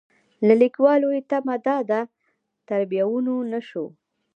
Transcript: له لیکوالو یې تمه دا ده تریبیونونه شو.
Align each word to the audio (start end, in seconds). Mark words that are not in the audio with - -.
له 0.47 0.53
لیکوالو 0.61 1.07
یې 1.15 1.21
تمه 1.29 1.55
دا 1.67 1.77
ده 1.89 1.99
تریبیونونه 2.69 3.59
شو. 3.69 3.85